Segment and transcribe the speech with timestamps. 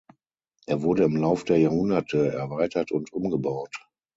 [0.65, 3.85] Er wurde im Lauf der Jahrhunderte erweitert und umgebaut.